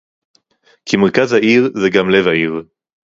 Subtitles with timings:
[0.85, 2.63] כי מרכז העיר זה גם לב העיר